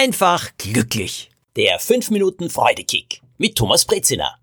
[0.00, 1.30] einfach glücklich.
[1.56, 4.34] Der 5 Minuten Freudekick mit Thomas Brezina.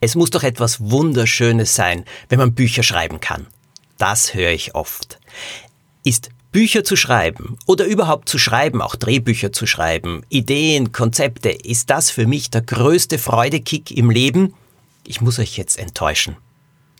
[0.00, 3.46] Es muss doch etwas Wunderschönes sein, wenn man Bücher schreiben kann.
[3.98, 5.20] Das höre ich oft.
[6.02, 11.88] Ist Bücher zu schreiben oder überhaupt zu schreiben, auch Drehbücher zu schreiben, Ideen, Konzepte, ist
[11.88, 14.54] das für mich der größte Freudekick im Leben?
[15.06, 16.36] Ich muss euch jetzt enttäuschen.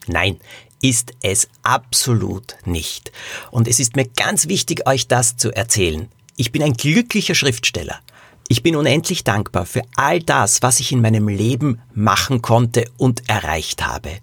[0.07, 0.39] Nein,
[0.81, 3.11] ist es absolut nicht.
[3.51, 6.09] Und es ist mir ganz wichtig, euch das zu erzählen.
[6.37, 8.01] Ich bin ein glücklicher Schriftsteller.
[8.49, 13.29] Ich bin unendlich dankbar für all das, was ich in meinem Leben machen konnte und
[13.29, 14.19] erreicht habe.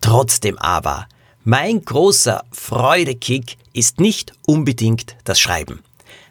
[0.00, 1.06] Trotzdem aber,
[1.44, 5.80] mein großer Freudekick ist nicht unbedingt das Schreiben.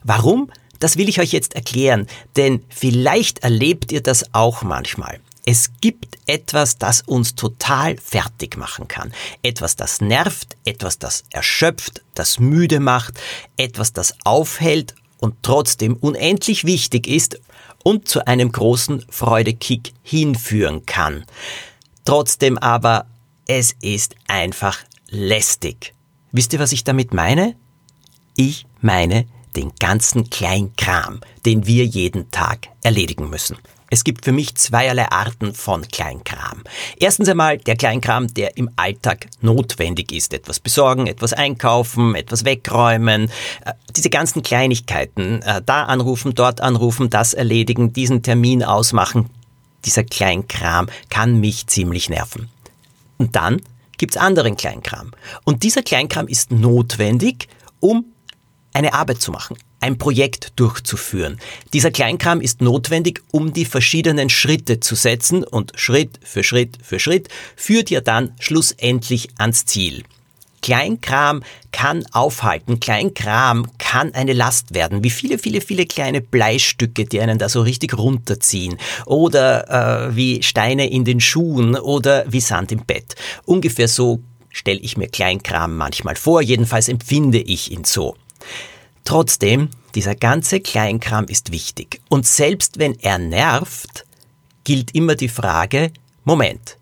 [0.04, 0.52] Warum?
[0.80, 2.06] Das will ich euch jetzt erklären,
[2.36, 5.20] denn vielleicht erlebt ihr das auch manchmal.
[5.44, 9.14] Es gibt etwas, das uns total fertig machen kann.
[9.42, 13.16] Etwas, das nervt, etwas, das erschöpft, das müde macht,
[13.56, 17.40] etwas, das aufhält und trotzdem unendlich wichtig ist
[17.84, 21.26] und zu einem großen Freudekick hinführen kann.
[22.06, 23.06] Trotzdem aber,
[23.48, 25.94] es ist einfach lästig.
[26.32, 27.56] Wisst ihr, was ich damit meine?
[28.36, 29.26] Ich meine
[29.58, 33.58] den ganzen Kleinkram, den wir jeden Tag erledigen müssen.
[33.90, 36.64] Es gibt für mich zweierlei Arten von Kleinkram.
[36.98, 40.34] Erstens einmal der Kleinkram, der im Alltag notwendig ist.
[40.34, 43.32] Etwas besorgen, etwas einkaufen, etwas wegräumen.
[43.66, 45.42] Äh, diese ganzen Kleinigkeiten.
[45.42, 49.30] Äh, da anrufen, dort anrufen, das erledigen, diesen Termin ausmachen.
[49.86, 52.50] Dieser Kleinkram kann mich ziemlich nerven.
[53.18, 53.62] Und dann
[53.98, 55.12] gibt's anderen Kleinkram.
[55.46, 57.48] Und dieser Kleinkram ist notwendig,
[57.80, 58.06] um
[58.78, 61.40] eine Arbeit zu machen, ein Projekt durchzuführen.
[61.74, 67.00] Dieser Kleinkram ist notwendig, um die verschiedenen Schritte zu setzen und Schritt für Schritt für
[67.00, 70.04] Schritt führt ja dann schlussendlich ans Ziel.
[70.62, 77.20] Kleinkram kann aufhalten, Kleinkram kann eine Last werden, wie viele, viele, viele kleine Bleistücke, die
[77.20, 82.72] einen da so richtig runterziehen oder äh, wie Steine in den Schuhen oder wie Sand
[82.72, 83.16] im Bett.
[83.46, 84.20] Ungefähr so
[84.50, 88.16] stelle ich mir Kleinkram manchmal vor, jedenfalls empfinde ich ihn so.
[89.08, 94.06] Trotzdem, dieser ganze Kleinkram ist wichtig und selbst wenn er nervt,
[94.66, 95.94] gilt immer die Frage,
[96.26, 96.78] Moment,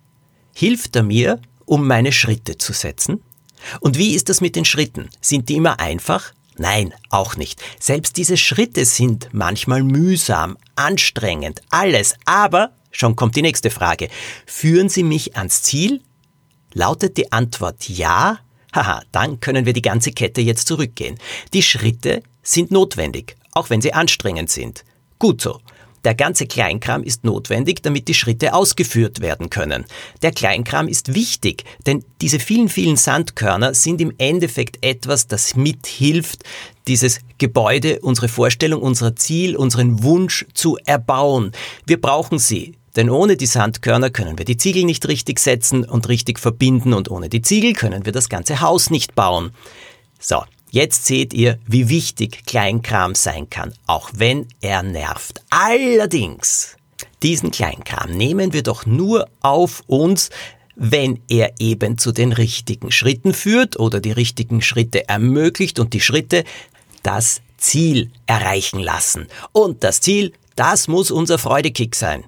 [0.52, 3.22] hilft er mir, um meine Schritte zu setzen?
[3.80, 5.12] Und wie ist das mit den Schritten?
[5.22, 6.34] Sind die immer einfach?
[6.58, 7.62] Nein, auch nicht.
[7.80, 12.16] Selbst diese Schritte sind manchmal mühsam, anstrengend, alles.
[12.26, 14.10] Aber, schon kommt die nächste Frage,
[14.48, 16.02] führen sie mich ans Ziel?
[16.74, 18.40] Lautet die Antwort ja?
[18.76, 21.18] Haha, dann können wir die ganze Kette jetzt zurückgehen.
[21.54, 24.84] Die Schritte sind notwendig, auch wenn sie anstrengend sind.
[25.18, 25.60] Gut so.
[26.04, 29.86] Der ganze Kleinkram ist notwendig, damit die Schritte ausgeführt werden können.
[30.22, 36.44] Der Kleinkram ist wichtig, denn diese vielen, vielen Sandkörner sind im Endeffekt etwas, das mithilft,
[36.88, 41.54] dieses Gebäude, unsere Vorstellung, unser Ziel, unseren Wunsch zu erbauen.
[41.88, 42.76] Wir brauchen sie.
[42.96, 47.12] Denn ohne die Sandkörner können wir die Ziegel nicht richtig setzen und richtig verbinden und
[47.12, 49.52] ohne die Ziegel können wir das ganze Haus nicht bauen.
[50.20, 50.44] So,
[50.76, 55.42] Jetzt seht ihr, wie wichtig Kleinkram sein kann, auch wenn er nervt.
[55.50, 56.76] Allerdings,
[57.24, 60.32] diesen Kleinkram nehmen wir doch nur auf uns,
[60.76, 66.02] wenn er eben zu den richtigen Schritten führt oder die richtigen Schritte ermöglicht und die
[66.02, 66.44] Schritte
[67.04, 69.28] das Ziel erreichen lassen.
[69.54, 72.26] Und das Ziel, das muss unser Freudekick sein.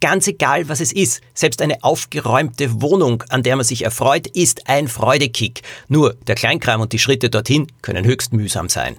[0.00, 4.68] Ganz egal, was es ist, selbst eine aufgeräumte Wohnung, an der man sich erfreut, ist
[4.68, 5.62] ein Freudekick.
[5.88, 8.96] Nur der Kleinkram und die Schritte dorthin können höchst mühsam sein.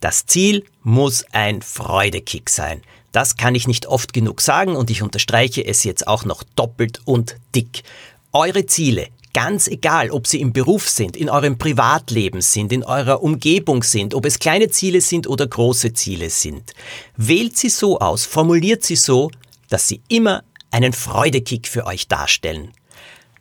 [0.00, 2.82] Das Ziel muss ein Freudekick sein.
[3.12, 7.00] Das kann ich nicht oft genug sagen und ich unterstreiche es jetzt auch noch doppelt
[7.04, 7.84] und dick.
[8.32, 13.22] Eure Ziele, ganz egal, ob sie im Beruf sind, in eurem Privatleben sind, in eurer
[13.22, 16.74] Umgebung sind, ob es kleine Ziele sind oder große Ziele sind.
[17.16, 19.30] Wählt sie so aus, formuliert sie so,
[19.68, 22.72] dass sie immer einen Freudekick für euch darstellen.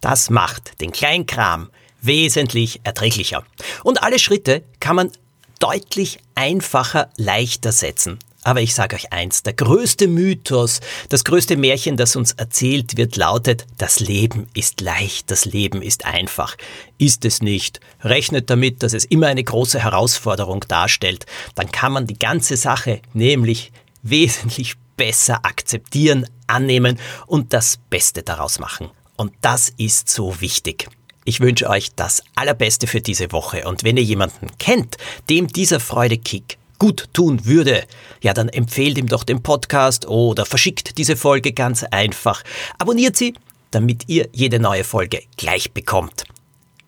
[0.02, 1.70] Das macht den Kleinkram
[2.02, 3.44] wesentlich erträglicher.
[3.84, 5.12] Und alle Schritte kann man
[5.60, 8.20] deutlich einfacher, leichter setzen.
[8.44, 13.16] Aber ich sage euch eins, der größte Mythos, das größte Märchen, das uns erzählt wird,
[13.16, 16.58] lautet, das Leben ist leicht, das Leben ist einfach.
[16.98, 17.80] Ist es nicht.
[18.02, 21.26] Rechnet damit, dass es immer eine große Herausforderung darstellt.
[21.56, 23.72] Dann kann man die ganze Sache nämlich
[24.04, 28.90] wesentlich besser akzeptieren, annehmen und das Beste daraus machen.
[29.18, 30.88] Und das ist so wichtig.
[31.26, 34.98] Ich wünsche euch das Allerbeste für diese Woche und wenn ihr jemanden kennt,
[35.30, 37.86] dem dieser Freudekick gut tun würde,
[38.22, 42.44] ja dann empfehlt ihm doch den Podcast oder verschickt diese Folge ganz einfach.
[42.78, 43.36] Abonniert sie,
[43.72, 46.26] damit ihr jede neue Folge gleich bekommt.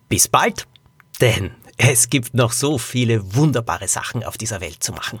[0.08, 0.66] Bis bald,
[1.20, 5.20] denn es gibt noch so viele wunderbare Sachen auf dieser Welt zu machen.